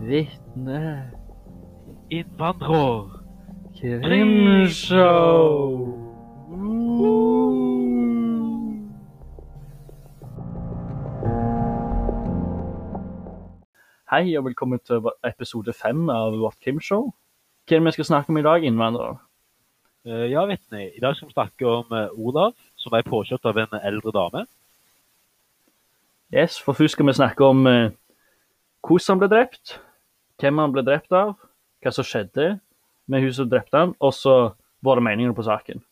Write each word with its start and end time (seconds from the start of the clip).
Vitne. 0.00 1.12
Innvandrer. 2.10 3.20
Krimshow. 3.76 4.96
Hei 14.10 14.36
og 14.38 14.44
velkommen 14.44 14.80
til 14.80 15.04
episode 15.28 15.72
fem 15.76 16.08
av 16.08 16.32
vårt 16.32 16.56
krimshow. 16.64 17.12
Hva 17.68 17.76
er 17.76 17.84
det 17.84 17.90
vi 17.90 17.92
skal 17.98 18.08
snakke 18.08 18.32
om 18.32 18.40
i 18.40 18.46
dag, 18.48 18.64
innvandrer? 18.64 19.20
Eh, 20.08 20.30
ja, 20.32 20.46
vitne. 20.48 20.86
I 20.96 21.04
dag 21.04 21.12
skal 21.16 21.28
vi 21.28 21.36
snakke 21.36 21.68
om 21.68 21.92
eh, 21.92 22.08
Olav, 22.16 22.56
som 22.80 22.96
ble 22.96 23.04
påkjørt 23.04 23.52
av 23.52 23.60
en 23.66 23.78
eldre 23.84 24.16
dame. 24.16 24.46
Yes, 26.32 26.56
for 26.56 26.72
først 26.72 26.96
skal 26.96 27.12
vi 27.12 27.18
snakke 27.20 27.44
om 27.44 27.66
eh, 27.68 27.92
hvordan 28.80 29.12
han 29.12 29.20
ble 29.20 29.32
drept, 29.36 29.76
hvem 30.40 30.60
han 30.62 30.72
ble 30.74 30.84
drept 30.86 31.12
av, 31.16 31.36
hva 31.80 31.92
som 31.94 32.06
skjedde 32.06 32.54
med 33.10 33.24
hun 33.24 33.34
som 33.34 33.48
drepte 33.50 33.76
han, 33.76 33.94
og 34.00 34.14
så 34.16 34.34
våre 34.84 35.02
meninger 35.04 35.34
på 35.36 35.44
saken. 35.46 35.82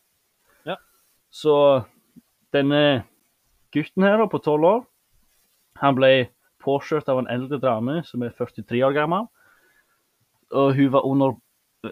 Ja. 0.67 0.77
Så 1.29 1.55
denne 2.55 3.03
gutten 3.75 4.05
her 4.05 4.25
på 4.29 4.41
12 4.41 4.69
år, 4.69 4.85
han 5.79 5.97
ble 5.97 6.29
påkjørt 6.63 7.09
av 7.11 7.21
en 7.21 7.29
eldre 7.31 7.59
dame 7.61 8.01
som 8.07 8.23
er 8.25 8.33
43 8.37 8.81
år 8.87 8.95
gammel, 8.97 9.29
og 10.49 10.73
hun 10.75 10.89
var 10.91 11.05
under 11.05 11.37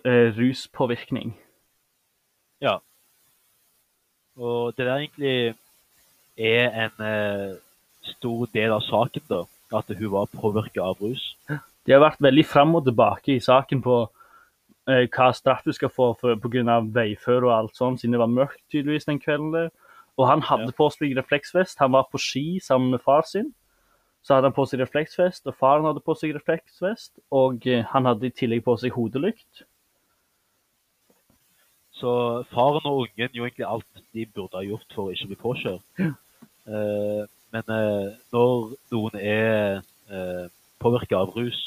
eh, 0.04 0.34
ruspåvirkning. 0.36 1.36
Ja. 2.64 2.80
Og 4.38 4.74
det 4.78 4.86
der 4.86 4.98
egentlig 4.98 5.56
er 6.38 6.74
en 6.86 7.06
eh, 7.06 7.56
stor 8.18 8.50
del 8.54 8.74
av 8.74 8.84
saken, 8.86 9.26
da. 9.30 9.44
At 9.78 9.90
hun 9.92 10.12
var 10.14 10.30
påvirka 10.32 10.86
av 10.86 11.02
rus. 11.04 11.34
De 11.88 11.96
har 11.96 12.04
vært 12.04 12.22
veldig 12.24 12.46
fram 12.46 12.76
og 12.76 12.84
tilbake 12.86 13.38
i 13.38 13.44
saken 13.44 13.82
på 13.86 14.02
eh, 14.92 15.06
hva 15.08 15.30
straff 15.36 15.64
du 15.64 15.72
skal 15.76 15.90
få 15.90 16.14
pga. 16.20 16.36
på 16.42 16.52
grunn 16.52 16.70
av 16.72 16.90
veiføre 16.94 17.48
og 17.48 17.54
alt 17.56 17.80
sånt, 17.80 18.02
siden 18.02 18.18
det 18.18 18.20
var 18.20 18.34
mørkt 18.34 18.60
tydeligvis 18.72 19.08
den 19.08 19.22
kvelden. 19.24 19.54
der. 19.54 19.70
Og 20.18 20.28
han 20.28 20.42
hadde 20.42 20.72
Ja. 20.74 20.78
på 20.78 20.90
seg 20.92 21.16
refleksvest. 21.16 21.80
Han 21.80 21.92
var 21.92 22.08
på 22.12 22.18
ski 22.18 22.60
sammen 22.60 22.92
med 22.92 23.02
far 23.02 23.22
sin. 23.22 23.54
Så 24.24 24.34
hadde 24.34 24.50
han 24.50 24.54
på 24.54 24.66
seg 24.68 24.82
refleksvest, 24.82 25.48
og 25.48 25.56
faren 25.56 25.86
hadde 25.86 26.04
på 26.04 26.16
seg 26.18 26.36
refleksvest. 26.36 27.20
Og 27.32 27.68
eh, 27.68 27.84
han 27.84 28.06
hadde 28.06 28.28
i 28.28 28.36
tillegg 28.36 28.64
på 28.66 28.76
seg 28.78 28.92
hodelykt. 28.92 29.64
Så 31.94 32.44
faren 32.52 32.86
og 32.86 33.08
ungen 33.08 33.32
gjorde 33.34 33.48
egentlig 33.48 33.66
alt 33.66 34.04
de 34.14 34.26
burde 34.26 34.58
ha 34.58 34.62
gjort 34.62 34.94
for 34.94 35.08
å 35.08 35.14
ikke 35.16 35.28
bli 35.28 35.36
påkjørt. 35.36 35.82
Eh, 36.68 37.24
men 37.56 37.64
eh, 37.72 38.10
når 38.34 38.74
noen 38.92 39.16
er 39.16 39.80
uh, 40.12 40.50
påvirka 40.84 41.16
av 41.16 41.32
rus, 41.32 41.67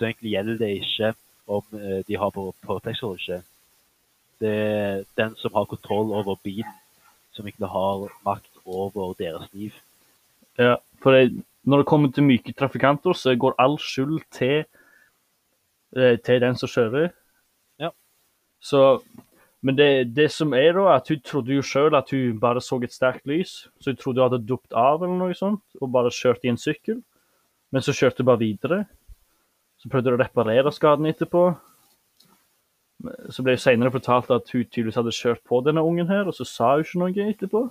så 0.00 0.08
egentlig 0.08 0.32
gjelder 0.32 0.56
det 0.56 0.70
ikke 0.80 1.12
om 1.50 1.76
eh, 1.76 2.00
de 2.08 2.16
har 2.16 2.32
på 2.32 2.46
påtekst 2.64 3.04
eller 3.04 3.20
ikke. 3.20 3.40
Det 4.40 4.52
er 4.56 5.02
den 5.20 5.34
som 5.36 5.52
har 5.52 5.68
kontroll 5.68 6.14
over 6.16 6.38
bilen, 6.40 6.76
som 7.36 7.44
egentlig 7.44 7.68
har 7.68 8.06
makt 8.24 8.62
over 8.64 9.12
deres 9.18 9.50
liv. 9.52 9.74
Ja, 10.56 10.78
for 11.02 11.12
det, 11.12 11.42
når 11.68 11.82
det 11.82 11.86
kommer 11.90 12.12
til 12.12 12.24
myke 12.24 12.54
trafikanter, 12.56 13.12
så 13.12 13.34
går 13.36 13.58
all 13.58 13.76
skyld 13.78 14.22
til, 14.32 14.64
eh, 15.96 16.16
til 16.24 16.40
den 16.40 16.56
som 16.56 16.72
kjører. 16.72 17.10
Ja. 17.78 17.90
Så, 18.60 19.02
men 19.60 19.76
det, 19.76 20.16
det 20.16 20.30
som 20.32 20.54
er 20.56 20.72
da, 20.72 20.94
at 20.96 21.12
hun 21.12 21.20
trodde 21.20 21.52
jo 21.52 21.62
selv 21.62 21.98
at 22.00 22.10
hun 22.10 22.40
bare 22.40 22.64
så 22.64 22.80
et 22.80 22.96
sterkt 22.96 23.26
lys, 23.28 23.68
så 23.80 23.92
hun 23.92 24.00
trodde 24.00 24.22
hun 24.22 24.30
hadde 24.30 24.48
dupt 24.48 24.72
av 24.72 25.04
eller 25.04 25.20
noe 25.20 25.36
sånt, 25.36 25.64
og 25.80 25.92
bare 25.92 26.14
kjørte 26.14 26.48
i 26.48 26.54
en 26.54 26.60
sykkel. 26.60 27.02
Men 27.70 27.84
så 27.84 27.92
kjørte 27.92 28.24
hun 28.24 28.32
bare 28.32 28.44
videre. 28.46 28.80
Så 29.80 29.88
prøvde 29.88 30.12
hun 30.12 30.18
å 30.20 30.22
reparere 30.22 30.72
skaden 30.76 31.08
etterpå. 31.08 31.44
Så 33.32 33.40
ble 33.42 33.54
det 33.56 33.62
senere 33.62 33.92
fortalt 33.94 34.28
at 34.34 34.50
hun 34.52 34.66
tydeligvis 34.68 34.98
hadde 35.00 35.14
kjørt 35.16 35.40
på 35.48 35.62
denne 35.64 35.80
ungen 35.86 36.10
her, 36.12 36.26
og 36.28 36.36
så 36.36 36.44
sa 36.44 36.74
hun 36.76 36.84
ikke 36.84 37.00
noe 37.24 37.30
etterpå 37.32 37.62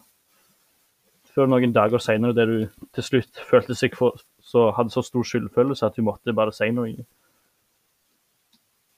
før 1.30 1.46
noen 1.46 1.72
dager 1.72 2.02
senere 2.02 2.34
der 2.34 2.50
hun 2.50 2.88
til 2.98 3.06
slutt 3.06 3.38
følte 3.46 3.76
seg 3.78 3.94
for, 3.96 4.18
så 4.42 4.72
hadde 4.76 4.90
så 4.92 5.04
stor 5.06 5.24
skyldfølelse 5.30 5.86
at 5.86 6.00
hun 6.00 6.08
måtte 6.10 6.34
bare 6.36 6.52
si 6.52 6.72
noe. 6.74 7.06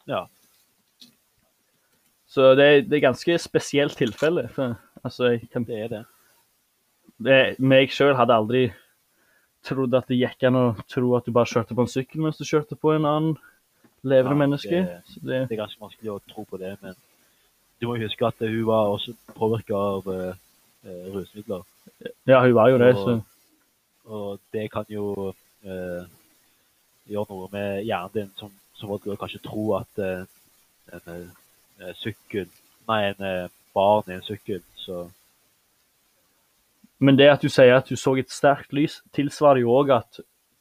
Ja. 0.08 0.24
Så 2.32 2.54
det, 2.56 2.66
er- 2.66 2.86
det 2.88 2.98
er 2.98 3.04
ganske 3.10 3.36
spesielt 3.44 3.98
tilfelle. 4.00 4.48
For, 4.56 4.78
altså, 5.06 5.34
jeg 5.36 5.50
kan, 5.52 5.68
Det 5.68 5.82
er 5.84 5.88
det. 5.92 6.02
det, 7.20 7.60
meg 7.60 7.92
sjøl 7.92 8.16
hadde 8.16 8.34
aldri 8.40 8.64
trodd 9.64 9.94
at 9.94 10.08
det 10.10 10.18
gikk 10.20 10.44
an 10.48 10.56
å 10.58 10.66
tro 10.90 11.16
at 11.18 11.26
du 11.26 11.32
bare 11.32 11.46
kjørte 11.50 11.76
på 11.78 11.82
en 11.86 11.92
sykkel 11.92 12.22
mens 12.24 12.38
du 12.40 12.46
kjørte 12.48 12.78
på 12.80 12.96
en 12.96 13.06
annen 13.06 13.38
levende 14.04 14.34
Ja, 14.34 14.42
menneske. 14.42 14.70
det- 14.70 15.22
det, 15.22 15.50
Det 15.50 15.58
er 15.58 15.66
ganske 15.66 15.80
vanskelig 15.80 16.12
å 16.16 16.22
tro 16.28 16.46
på 16.46 16.58
det, 16.58 16.78
men 16.82 16.96
du 17.80 17.88
må 17.88 17.98
huske 18.00 18.26
at 18.28 18.40
hun 18.40 18.66
var 18.66 18.90
også 18.90 19.14
påvirka 19.36 19.76
av 19.76 20.08
uh, 20.08 20.34
rusmidler. 21.14 21.64
ja, 22.28 22.42
hun 22.42 22.54
var 22.54 22.70
jo 22.70 22.78
det, 22.78 22.96
Og- 22.96 23.06
så 23.06 23.24
Og 24.06 24.40
det 24.52 24.72
kan 24.72 24.86
jo 24.90 25.34
uh, 25.64 26.06
gjøre 27.08 27.30
noe 27.30 27.48
med 27.52 27.86
hjernen 27.86 28.14
din 28.14 28.32
som, 28.36 28.52
som 28.74 28.90
folk 28.90 29.04
kanskje 29.20 29.42
tro 29.44 29.76
at 29.78 30.28
en 30.92 31.32
sykkel 31.96 32.48
Nei, 32.90 33.14
en 33.14 33.50
barn 33.76 34.04
i 34.10 34.14
en 34.18 34.22
sykkel, 34.26 34.62
så 34.76 35.10
Men 37.02 37.18
det 37.18 37.32
at 37.32 37.42
du 37.42 37.50
sier 37.50 37.74
at 37.76 37.90
du 37.90 37.98
så 37.98 38.14
et 38.22 38.30
sterkt 38.30 38.74
lys, 38.78 39.00
tilsvarer 39.16 39.64
jo 39.64 39.74
òg 39.74 39.90
at 39.96 40.20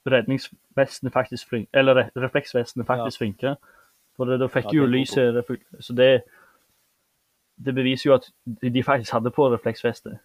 redningsvestene 0.08 1.12
faktisk 1.12 1.48
flink, 1.48 1.68
eller 1.76 2.08
refleksvestene 2.16 2.86
faktisk 2.88 3.20
funker. 3.20 3.58
For 4.16 4.24
da 4.40 4.48
fikk 4.48 4.72
Ja, 4.72 4.76
jo 4.76 4.86
lyset 4.86 5.44
Så 5.80 5.92
det, 5.92 6.22
det 7.56 7.74
beviser 7.74 8.10
jo 8.10 8.14
at 8.14 8.30
de 8.46 8.82
faktisk 8.82 9.12
hadde 9.12 9.30
på 9.30 9.50
refleksvestet. 9.52 10.18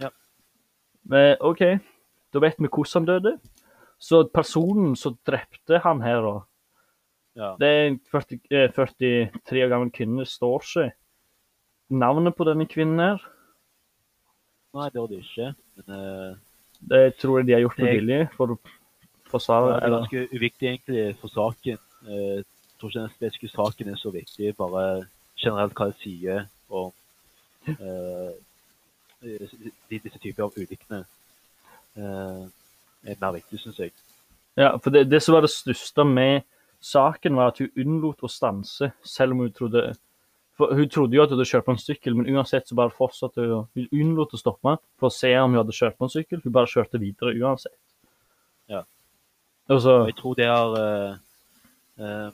Ja. 0.00 0.10
Men 1.04 1.36
OK, 1.40 1.62
da 2.34 2.42
vet 2.42 2.58
vi 2.58 2.68
hvordan 2.68 2.92
han 2.94 3.06
døde. 3.06 3.38
Så 3.98 4.28
personen 4.34 4.96
som 4.96 5.18
drepte 5.26 5.78
han 5.78 6.02
her, 6.02 6.20
da, 6.20 6.40
ja. 7.36 7.54
det 7.60 7.68
er 7.68 7.86
en 7.86 8.00
40, 8.12 8.40
eh, 8.50 8.70
43 8.74 9.64
år 9.64 9.68
gammel 9.68 9.90
kvinne, 9.90 10.26
står 10.26 10.62
ikke 10.62 10.90
navnet 11.88 12.34
på 12.36 12.44
denne 12.44 12.66
kvinnen 12.66 12.98
her. 12.98 13.22
Nei, 14.76 14.88
det 14.92 15.00
var 15.00 15.08
det 15.10 15.22
ikke. 15.22 15.52
Men 15.76 15.94
uh, 15.96 16.36
Det 16.90 17.02
tror 17.20 17.38
jeg 17.40 17.46
de 17.48 17.54
har 17.56 17.64
gjort 17.64 17.78
med 17.78 17.88
Det- 17.88 18.00
vilje 18.00 18.28
for 18.36 18.58
for 19.26 19.42
ja, 19.48 19.80
det 19.80 19.82
er 19.88 19.90
ganske 19.90 20.28
uviktig 20.36 20.68
egentlig 20.68 21.16
for 21.20 21.28
saken. 21.28 21.78
Uh, 22.06 22.36
Jeg 22.38 22.44
tror 22.78 22.88
ikke 22.90 23.00
den 23.00 23.14
spesifikke 23.16 23.48
saken 23.56 23.88
er 23.88 23.96
så 23.96 24.10
viktig, 24.12 24.56
bare 24.56 25.06
generelt 25.36 25.74
hva 25.74 25.86
det 25.90 25.96
sier 26.02 26.44
om 26.70 26.92
uh, 27.68 28.32
disse 29.90 30.18
typer 30.22 30.44
av 30.44 30.52
ulykkene. 30.56 31.04
Uh, 31.96 32.44
er 33.06 33.16
mer 33.20 33.32
viktig, 33.38 33.58
syns 33.62 33.78
jeg. 33.80 33.92
Ja, 34.56 34.76
for 34.76 34.90
det, 34.90 35.06
det 35.10 35.22
som 35.22 35.34
var 35.34 35.44
det 35.44 35.50
største 35.50 36.04
med 36.04 36.44
saken, 36.80 37.36
var 37.36 37.52
at 37.52 37.58
hun 37.58 37.72
unnlot 37.76 38.22
å 38.22 38.30
stanse, 38.30 38.92
selv 39.04 39.32
om 39.32 39.44
hun 39.44 39.52
trodde 39.56 39.88
for 40.56 40.72
Hun 40.74 40.88
trodde 40.88 41.16
jo 41.16 41.22
at 41.22 41.28
hun 41.28 41.36
hadde 41.36 41.48
kjørt 41.50 41.66
på 41.66 41.74
en 41.74 41.80
sykkel, 41.80 42.14
men 42.16 42.28
uansett 42.32 42.68
så 42.68 42.76
bare 42.78 42.94
fortsatte 42.94 43.44
hun. 43.44 43.66
Hun 43.76 43.88
unnlot 43.92 44.32
å 44.32 44.40
stoppe 44.40 44.78
for 44.96 45.10
å 45.10 45.12
se 45.12 45.34
om 45.36 45.52
hun 45.52 45.60
hadde 45.60 45.76
kjørt 45.76 45.98
på 45.98 46.08
en 46.08 46.12
sykkel. 46.14 46.40
Hun 46.44 46.54
bare 46.54 46.70
kjørte 46.70 47.00
videre 47.02 47.34
uansett. 47.36 47.76
Ja. 48.72 48.82
Og 49.68 49.82
så, 49.84 49.98
Og 50.00 50.08
jeg 50.08 50.16
tror 50.20 50.38
det 50.38 50.46
har 50.48 50.76
uh, 50.78 51.18
eh, 51.98 52.28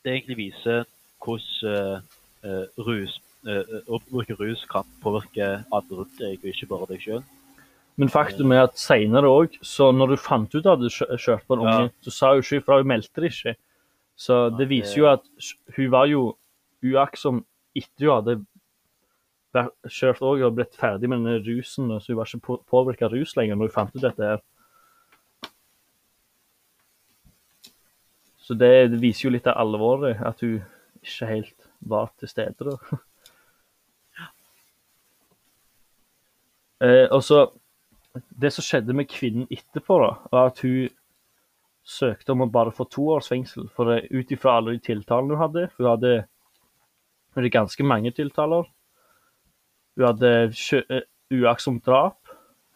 Det 0.00 0.12
egentlig 0.14 0.38
viser 0.38 0.86
hvordan 1.20 2.00
uh, 2.00 2.48
eh, 2.48 2.80
rus 2.80 3.18
eh, 3.44 3.74
å 3.88 4.00
bruke 4.08 4.36
rus 4.38 4.62
kan 4.70 4.88
påvirke 5.02 5.50
alle 5.68 5.98
rundt 5.98 6.16
deg, 6.20 6.38
og 6.40 6.48
ikke 6.48 6.68
bare 6.70 6.88
deg 6.94 7.04
sjøl. 7.04 7.22
men 8.00 8.08
faktum 8.08 8.52
er 8.56 8.62
at 8.64 8.78
seinere 8.80 9.28
òg, 9.28 9.58
så 9.60 9.90
når 9.92 10.14
du 10.14 10.16
fant 10.16 10.54
ut 10.54 10.64
at 10.64 10.80
du 10.80 10.88
hadde 10.88 11.18
kjørt 11.20 11.44
på 11.44 11.58
en 11.58 11.66
Ja. 11.66 11.88
så 12.00 12.10
sa 12.10 12.30
hun 12.32 12.40
ikke 12.40 12.62
ifra, 12.62 12.78
hun 12.80 12.88
meldte 12.88 13.20
det 13.20 13.32
ikke. 13.34 13.56
Så 14.16 14.56
det 14.56 14.68
viser 14.70 14.96
jo 14.96 15.06
at 15.10 15.20
hun 15.76 15.90
var 15.90 16.06
jo 16.06 16.36
uaktsom 16.80 17.44
etter 17.76 18.06
hun 18.06 18.14
hadde 18.16 18.38
kjørt 19.90 20.22
òg 20.22 20.44
og 20.46 20.54
blitt 20.58 20.76
ferdig 20.78 21.10
med 21.10 21.24
denne 21.24 21.42
rusen, 21.42 21.90
så 21.98 22.12
hun 22.12 22.18
var 22.20 22.28
ikke 22.28 22.46
på, 22.46 22.58
påvirka 22.70 23.08
av 23.08 23.14
rus 23.16 23.34
lenger 23.38 23.58
når 23.58 23.70
hun 23.70 23.76
fant 23.76 23.96
ut 23.96 24.04
dette 24.04 24.32
her. 24.32 24.42
Så 28.50 28.56
det, 28.58 28.98
viser 28.98 29.28
jo 29.28 29.34
litt 29.34 29.46
av 29.46 29.58
alvoret, 29.62 30.18
at 30.26 30.40
hun 30.42 30.58
ikke 31.04 31.26
helt 31.28 31.68
var 31.86 32.10
til 32.18 32.28
stede 32.30 32.66
da. 32.66 32.76
eh, 36.82 37.06
og 37.08 37.22
så 37.24 37.50
Det 38.42 38.50
som 38.50 38.64
skjedde 38.66 38.94
med 38.96 39.06
kvinnen 39.06 39.46
etterpå, 39.54 40.00
da, 40.02 40.16
var 40.32 40.50
at 40.50 40.58
hun 40.66 40.88
søkte 41.86 42.34
om 42.34 42.42
å 42.42 42.50
bare 42.50 42.72
få 42.74 42.84
to 42.90 43.04
års 43.14 43.28
fengsel. 43.30 43.68
For 43.70 43.86
det, 43.86 44.10
ut 44.10 44.32
ifra 44.34 44.56
alle 44.58 44.74
de 44.74 44.82
tiltalene 44.82 45.36
hun 45.36 45.42
hadde 45.44 45.68
For 45.70 45.84
hun 45.84 45.92
hadde, 45.92 46.14
hun 47.30 47.40
hadde 47.42 47.50
ganske 47.50 47.84
mange 47.86 48.10
tiltaler. 48.10 48.66
Hun 49.96 50.06
hadde 50.06 50.32
eh, 50.50 51.02
uaktsomt 51.30 51.86
drap, 51.86 52.18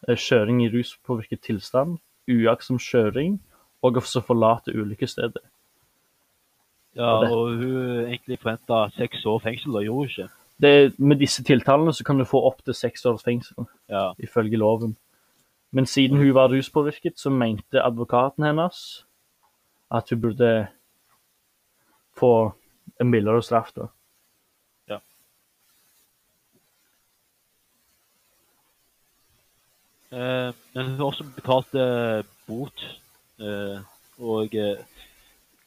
eh, 0.07 0.15
kjøring 0.15 0.63
i 0.65 0.69
ruspåvirket 0.71 1.41
tilstand, 1.41 1.97
uaktsom 2.31 2.79
kjøring 2.79 3.39
og 3.83 3.99
også 4.01 4.21
forlate 4.25 4.73
ulykkesstedet. 4.73 5.43
Ja, 6.95 7.03
Og 7.03 7.31
og 7.31 7.55
hun 7.59 8.05
egentlig 8.07 8.39
forventa 8.39 8.87
seks 8.95 9.25
år 9.25 9.39
fengsel, 9.43 9.73
da 9.73 9.83
gjorde 9.83 9.97
hun 9.97 10.09
ikke. 10.09 10.29
Det, 10.61 10.99
med 10.99 11.19
disse 11.19 11.43
tiltalene 11.43 11.93
så 11.93 12.03
kan 12.07 12.17
du 12.17 12.23
få 12.23 12.39
opptil 12.47 12.73
seks 12.73 13.05
års 13.05 13.23
fengsel, 13.23 13.67
Ja, 13.89 14.13
ifølge 14.19 14.57
loven. 14.57 14.95
Men 15.71 15.85
siden 15.85 16.17
hun 16.17 16.33
var 16.33 16.47
ruspåvirket, 16.47 17.19
så 17.19 17.29
mente 17.29 17.83
advokaten 17.83 18.43
hennes 18.43 19.05
at 19.91 20.09
hun 20.09 20.21
burde 20.21 20.67
få 22.17 22.53
en 23.01 23.09
mildere 23.11 23.43
straff. 23.43 23.73
da. 23.75 23.87
Men 30.15 30.85
hun 30.85 30.95
har 30.99 31.05
også 31.09 31.25
betalt 31.35 31.75
eh, 31.75 32.21
bot 32.47 32.83
eh, 33.41 33.79
og 34.21 34.55
eh, 34.55 34.77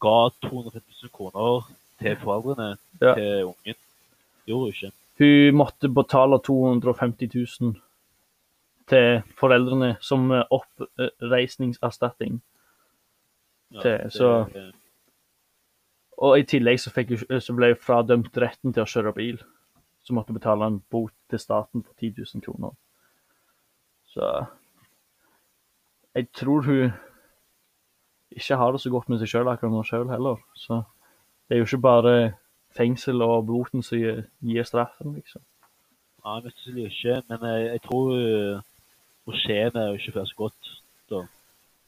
ga 0.00 0.14
250 0.46 1.02
000 1.02 1.12
kroner 1.12 1.66
til 2.00 2.16
foreldrene 2.22 2.70
Ja. 3.02 3.14
til 3.14 3.44
ungen. 3.50 3.76
Gjorde 4.48 4.64
hun 4.64 4.72
ikke. 4.72 4.92
Hun 5.18 5.56
måtte 5.58 5.88
betale 5.92 6.38
250 6.46 7.34
000 7.60 7.74
til 8.88 9.22
foreldrene 9.38 9.96
som 10.00 10.30
eh, 10.32 10.44
oppreisningserstatning. 10.50 12.40
Ja, 13.74 13.80
Til- 13.82 13.98
det- 14.04 14.12
så- 14.12 14.72
Og 16.18 16.38
i 16.38 16.42
tillegg 16.42 16.80
så, 16.80 16.90
fikk 16.90 17.12
så 17.40 17.54
ble 17.54 17.66
hun 17.74 17.76
fradømt 17.82 18.36
retten 18.36 18.72
til 18.72 18.82
å 18.82 18.86
kjøre 18.86 19.12
bil. 19.14 19.36
Så 20.02 20.12
måtte 20.14 20.32
hun 20.32 20.38
betale 20.40 20.66
en 20.66 20.80
bot 20.90 21.12
til 21.30 21.38
staten 21.38 21.82
på 21.82 21.92
10 22.00 22.14
000 22.34 22.42
kroner. 22.42 22.70
Så 24.14 24.28
jeg 26.14 26.28
tror 26.34 26.62
hun 26.66 26.92
ikke 28.30 28.56
har 28.56 28.72
det 28.72 28.80
så 28.80 28.90
godt 28.90 29.08
med 29.08 29.20
seg 29.20 29.30
sjøl 29.32 29.48
akkurat 29.50 29.72
nå 29.72 29.82
sjøl 29.86 30.08
heller. 30.10 30.40
Så 30.56 30.82
det 31.48 31.56
er 31.56 31.62
jo 31.62 31.68
ikke 31.68 31.84
bare 31.84 32.14
fengsel 32.76 33.22
og 33.24 33.46
boten 33.48 33.82
som 33.82 33.98
gir, 33.98 34.24
gir 34.44 34.66
straffen, 34.68 35.14
liksom. 35.16 35.42
Mest 36.28 36.58
sannsynlig 36.58 36.90
ikke, 36.90 37.22
men 37.30 37.44
jeg, 37.48 37.66
jeg 37.72 37.82
tror 37.86 38.08
hun 39.28 39.36
skjener 39.40 39.94
ikke 39.96 40.12
før 40.18 40.26
så 40.28 40.36
godt. 40.36 40.72
Da. 41.10 41.22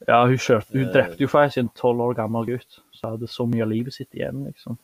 Ja, 0.09 0.21
hun, 0.27 0.39
kjørte, 0.41 0.73
hun 0.73 0.87
Eh. 0.87 0.93
drepte 0.95 1.21
jo 1.21 1.29
faktisk 1.29 1.59
en 1.61 1.69
tolv 1.77 2.01
år 2.01 2.15
gammel 2.17 2.47
gutt 2.47 2.79
som 2.97 3.11
hadde 3.11 3.29
så 3.29 3.45
mye 3.47 3.63
av 3.67 3.69
livet 3.69 3.93
sitt 3.95 4.15
igjen, 4.17 4.45
liksom. 4.49 4.79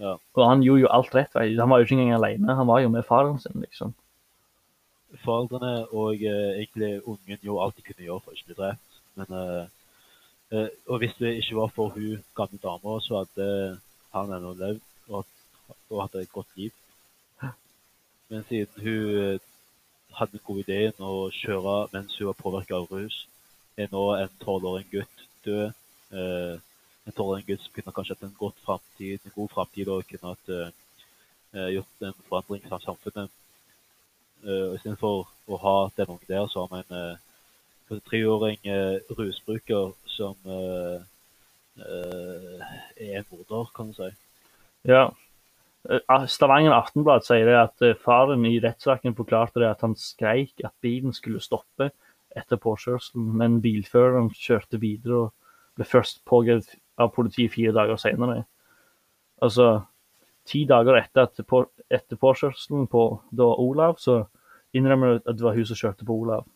Ja. 0.00 0.14
Og 0.34 0.46
han 0.48 0.62
gjorde 0.64 0.86
jo 0.86 0.92
alt 0.96 1.14
rett. 1.14 1.36
Han 1.36 1.70
var 1.70 1.78
jo 1.82 1.84
ikke 1.84 1.98
engang 1.98 2.16
alene, 2.16 2.54
han 2.56 2.66
var 2.66 2.80
jo 2.80 2.88
med 2.88 3.04
faren 3.04 3.38
sin, 3.38 3.60
liksom. 3.60 3.92
Foreldrene 5.30 5.74
og 5.94 6.22
eh, 6.26 6.56
egentlig 6.58 7.06
ungen 7.06 7.38
gjorde 7.42 7.66
alt 7.66 7.76
de 7.76 7.84
kunne 7.86 8.06
gjøre 8.06 8.22
for 8.24 8.32
å 8.32 8.38
ikke 8.38 8.48
bli 8.50 8.56
drept. 8.58 8.96
Men, 9.20 9.36
eh, 9.38 9.66
eh, 10.56 10.72
og 10.90 11.02
hvis 11.02 11.14
det 11.20 11.36
ikke 11.38 11.58
var 11.60 11.70
for 11.76 11.94
hun 11.94 12.24
gamle 12.38 12.58
dama, 12.62 12.96
så 13.04 13.20
hadde 13.20 13.46
han 14.16 14.34
ennå 14.34 14.56
levd 14.58 14.82
og, 15.14 15.28
og 15.90 16.02
hatt 16.02 16.18
et 16.18 16.32
godt 16.34 16.56
liv. 16.58 16.74
Men 18.30 18.44
siden 18.48 18.82
hun 18.82 19.38
hadde 20.18 20.36
den 20.36 20.46
gode 20.46 20.66
ideen 20.66 21.06
å 21.06 21.30
kjøre 21.34 21.76
mens 21.94 22.18
hun 22.18 22.30
var 22.30 22.38
påvirka 22.38 22.78
av 22.78 22.90
rus, 22.90 23.24
er 23.78 23.90
nå 23.94 24.04
en 24.16 24.38
tolvåring 24.42 24.86
gutt 24.90 25.26
død. 25.46 25.74
Eh, 26.10 26.54
en 27.06 27.16
tolvåring 27.16 27.46
gutt 27.46 27.62
som 27.64 27.74
kunne 27.74 27.94
kanskje 27.94 28.16
hatt 28.16 28.26
en, 28.26 28.54
fremtid, 28.66 29.22
en 29.24 29.36
god 29.36 29.52
framtid 29.54 29.90
og 29.94 30.06
kunne 30.10 30.34
hatt 30.34 30.54
eh, 30.56 31.68
gjort 31.76 32.08
en 32.08 32.24
forandring 32.26 32.66
i 32.66 32.72
samfunnet. 32.86 33.39
Uh, 34.40 34.74
Istedenfor 34.76 35.26
å 35.50 35.58
ha 35.60 35.76
den 35.96 36.14
ungen 36.14 36.28
der, 36.28 36.46
har 36.48 36.68
vi 36.72 36.80
en 36.80 37.16
uh, 37.90 38.02
treåring 38.08 38.60
uh, 38.70 38.96
rusbruker 39.18 39.92
som 40.08 40.36
uh, 40.48 41.00
eh, 41.80 42.60
er 42.96 43.18
en 43.20 43.26
morder, 43.30 43.70
kan 43.74 43.90
du 43.90 43.96
si. 43.96 44.10
Ja. 44.88 45.10
Eh, 45.88 46.26
Stavanger 46.28 46.74
Aftenblad 46.76 47.24
sier 47.24 47.48
det 47.48 47.56
at 47.58 47.84
eh, 47.84 47.98
faren 48.04 48.44
i 48.48 48.58
rettssaken 48.62 49.16
forklarte 49.16 49.62
det 49.62 49.70
at 49.70 49.84
han 49.84 49.96
skreik 49.96 50.64
at 50.64 50.74
bilen 50.84 51.14
skulle 51.16 51.42
stoppe 51.42 51.90
etter 52.36 52.60
påkjørselen, 52.62 53.30
men 53.36 53.60
bilføreren 53.64 54.30
kjørte 54.36 54.80
videre 54.82 55.24
og 55.24 55.32
ble 55.78 55.86
først 55.88 56.22
pågrepet 56.28 56.78
av 57.00 57.14
politiet 57.14 57.54
fire 57.54 57.72
dager 57.74 57.98
senere. 57.98 58.44
Altså, 59.40 59.80
ti 60.50 60.64
dager 60.68 60.98
etter, 60.98 61.28
at 61.28 61.46
på, 61.46 61.64
etter 61.90 62.18
påkjørselen 62.20 62.88
på 62.90 63.04
da 63.36 63.48
Olav, 63.62 63.98
så 64.02 64.24
innrømmer 64.76 65.14
hun 65.14 65.20
at 65.22 65.36
det 65.36 65.46
var 65.46 65.58
hun 65.58 65.68
som 65.68 65.78
kjørte 65.78 66.06
på 66.08 66.16
Olav. 66.24 66.48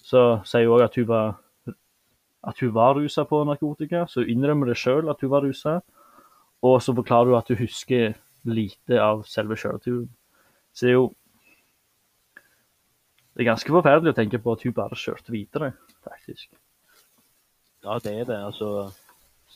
Så 0.00 0.40
sier 0.48 0.68
hun 0.68 0.76
òg 0.78 0.86
at 0.88 0.98
hun 1.00 1.08
var 1.08 1.38
at 2.40 2.60
hun 2.60 2.72
var 2.72 2.94
rusa 2.96 3.24
på 3.28 3.42
narkotika, 3.44 4.06
så 4.08 4.22
hun 4.22 4.30
innrømmer 4.32 4.70
det 4.70 4.78
sjøl 4.80 5.10
at 5.12 5.20
hun 5.20 5.32
var 5.32 5.44
rusa. 5.44 5.80
Og 6.64 6.80
så 6.82 6.94
forklarer 6.96 7.32
hun 7.32 7.40
at 7.40 7.48
hun 7.52 7.60
husker 7.60 8.14
lite 8.48 9.00
av 9.00 9.24
selve 9.28 9.58
kjøreturen. 9.60 10.08
Så 10.72 10.86
det 10.86 10.92
er 10.92 10.98
jo 11.00 11.08
Det 13.30 13.44
er 13.44 13.52
ganske 13.52 13.72
forferdelig 13.72 14.10
å 14.10 14.16
tenke 14.16 14.38
på 14.42 14.52
at 14.52 14.62
hun 14.66 14.72
bare 14.74 14.96
kjørte 14.98 15.32
videre, 15.32 15.70
faktisk. 16.04 16.50
Ja, 17.84 17.94
det 18.02 18.12
er 18.12 18.24
det. 18.28 18.36
Altså, 18.36 18.90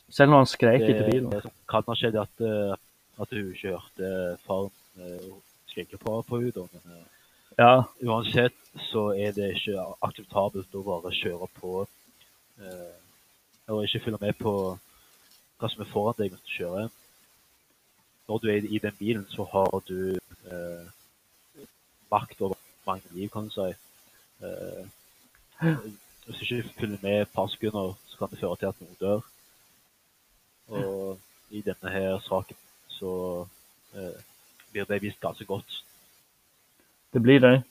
Selv 0.09 0.31
når 0.31 0.37
han 0.37 0.49
skrek 0.49 0.81
etter 0.81 1.09
bilen. 1.11 1.29
det 1.29 1.51
kan 1.69 1.83
ha 1.85 1.93
skjedd, 1.93 2.15
at, 2.15 2.41
eh, 2.41 2.73
at 3.21 3.31
hun 3.31 3.51
ikke 3.51 3.75
hørte 3.75 4.37
faren 4.45 4.71
uh, 4.99 5.35
skrike 5.75 5.97
på, 5.97 6.21
på 6.21 6.39
henne. 6.39 6.67
Men 6.73 6.97
eh, 6.97 7.05
Ja, 7.57 7.83
uansett 8.03 8.55
så 8.91 9.09
er 9.15 9.31
det 9.31 9.53
ikke 9.55 9.83
akseptabelt 10.03 10.73
å 10.75 10.83
bare 10.83 11.11
kjøre 11.15 11.47
på 11.55 11.73
eh, 12.59 12.95
og 13.71 13.83
ikke 13.83 14.01
følge 14.03 14.21
med 14.21 14.35
på 14.39 14.53
hva 15.59 15.69
som 15.71 15.83
er 15.83 15.91
foran 15.91 16.17
deg 16.19 16.33
mens 16.33 16.43
du 16.43 16.53
kjører. 16.57 16.89
Når 18.27 18.41
du 18.41 18.49
er 18.51 18.67
i 18.67 18.81
den 18.81 18.97
bilen, 18.99 19.25
så 19.31 19.45
har 19.51 19.71
du 19.87 20.17
eh, 20.51 20.89
makt 22.11 22.41
over 22.41 22.59
mange 22.87 23.15
liv, 23.15 23.29
kan 23.33 23.47
du 23.47 23.55
si. 23.55 23.69
Eh, 24.43 24.83
hvis 26.25 26.41
du 26.41 26.43
ikke 26.43 26.75
følger 26.79 27.01
med 27.01 27.21
et 27.21 27.33
par 27.33 27.47
sekunder, 27.53 27.95
så 28.09 28.19
kan 28.19 28.31
det 28.31 28.41
føre 28.41 28.59
til 28.59 28.71
at 28.71 28.83
noen 28.83 28.99
dør. 28.99 29.25
Og 30.75 31.19
i 31.55 31.61
denne 31.61 31.91
her 31.93 32.19
saken 32.25 32.64
så 32.95 33.13
eh, 33.95 34.17
blir 34.71 34.87
det 34.89 35.01
vist 35.03 35.21
ganske 35.21 35.45
godt. 35.45 35.83
det 37.13 37.21
blir 37.23 37.39
det. 37.39 37.63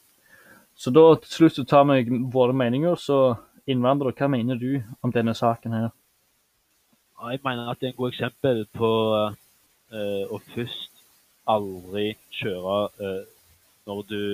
Så 0.76 0.90
da 0.90 1.14
til 1.20 1.30
slutt 1.30 1.58
så 1.58 1.64
tar 1.64 1.84
vi 1.84 2.18
våre 2.32 2.52
meninger. 2.56 2.96
Så 2.96 3.36
innvandrer, 3.66 4.14
hva 4.16 4.28
mener 4.28 4.58
du 4.58 4.82
om 5.02 5.12
denne 5.12 5.34
saken 5.34 5.76
her? 5.76 5.90
Jeg 7.30 7.40
mener 7.44 7.70
at 7.70 7.80
det 7.80 7.88
er 7.88 7.92
en 7.92 8.00
god 8.00 8.12
eksempel 8.12 8.64
på 8.74 8.90
eh, 9.94 10.24
å 10.28 10.40
først 10.52 11.04
aldri 11.48 12.14
kjøre 12.34 12.78
eh, 13.00 13.22
når 13.88 14.02
du 14.08 14.24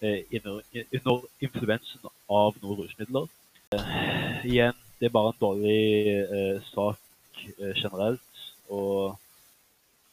er 0.00 0.22
under, 0.38 0.62
under 0.94 1.26
influensen 1.42 2.10
av 2.30 2.58
noen 2.62 2.80
rusmidler. 2.80 3.28
Eh, 3.74 4.46
igjen, 4.48 4.78
det 4.98 5.10
er 5.10 5.14
bare 5.14 5.34
en 5.34 5.40
dårlig 5.42 6.62
sak 6.72 7.42
generelt. 7.58 8.44
Og 8.70 9.18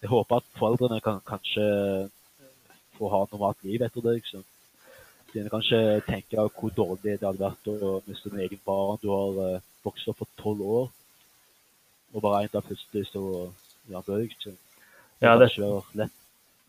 jeg 0.06 0.12
håper 0.12 0.38
at 0.38 0.52
foreldrene 0.60 1.02
kan 1.02 1.18
kanskje 1.26 1.64
få 2.96 3.10
ha 3.10 3.24
et 3.26 3.32
normalt 3.34 3.64
liv 3.66 3.82
etter 3.82 4.04
det. 4.06 4.20
liksom. 4.20 4.44
Siden 5.32 5.50
kan 5.50 5.58
kanskje 5.58 5.80
tenke 6.06 6.46
hvor 6.60 6.74
dårlig 6.76 7.18
det 7.18 7.26
hadde 7.26 7.42
vært 7.42 7.72
å 7.74 7.96
miste 8.06 8.30
en 8.30 8.44
egen 8.46 8.62
barn. 8.68 9.00
Du 9.02 9.10
har 9.10 9.40
uh, 9.58 9.64
vokst 9.84 10.12
opp 10.12 10.22
for 10.22 10.30
tolv 10.40 10.62
år 10.62 10.86
og 12.16 12.22
bare 12.24 12.46
en 12.46 12.52
dag 12.54 12.64
plutselig 12.64 13.10
så 13.10 13.22
ja, 13.92 14.00
dør 14.00 14.22
jeg 14.22 14.32
ikke. 14.32 14.54
Det 14.54 15.26
Ja, 15.26 15.34
det, 15.36 15.50
ikke 15.52 15.66
være 15.66 16.00
lett. 16.00 16.14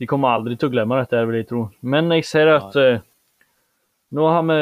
de 0.01 0.09
kommer 0.11 0.35
aldri 0.35 0.57
til 0.57 0.71
å 0.71 0.73
glemme 0.73 0.99
dette, 0.99 1.23
vil 1.29 1.39
jeg 1.39 1.49
tro. 1.53 1.63
Men 1.83 2.11
jeg 2.17 2.27
ser 2.27 2.51
at 2.57 2.75
uh, 2.81 3.05
nå 4.17 4.27
har 4.33 4.43
vi 4.49 4.61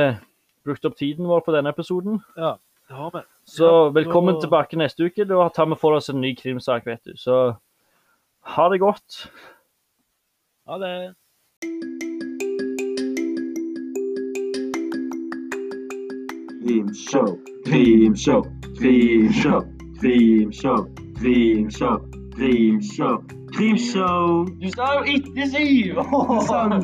brukt 0.66 0.84
opp 0.90 0.98
tiden 0.98 1.30
vår 1.30 1.46
på 1.46 1.54
denne 1.54 1.72
episoden. 1.72 2.18
Ja, 2.36 2.56
det 2.90 2.98
har 2.98 3.14
vi. 3.14 3.22
Så 3.48 3.70
velkommen 3.94 4.40
tilbake 4.42 4.76
neste 4.80 5.06
uke. 5.06 5.24
Da 5.28 5.48
tar 5.54 5.70
vi 5.70 5.78
for 5.80 5.96
oss 5.96 6.10
en 6.10 6.20
ny 6.20 6.34
krimsak, 6.36 6.84
vet 6.90 7.00
du. 7.06 7.16
Så 7.20 7.54
ha 8.44 8.68
det 8.68 8.80
godt. 8.80 9.32
Ha 10.66 10.78
det. 10.78 11.14
Dream 16.64 16.94
show, 16.94 17.26
dream 17.64 18.16
show, 18.16 18.42
dream 18.78 19.32
show, 19.32 19.60
dream 20.00 20.52
show, 20.52 20.86
dream 21.20 21.70
show, 21.70 21.98
dream 22.36 22.80
show, 22.82 23.18
dream 23.52 23.78
show. 23.78 24.46
Du 24.60 24.70
sa 24.72 24.94
jo 24.96 25.02
ikke! 25.04 25.34
Sånn. 26.48 26.80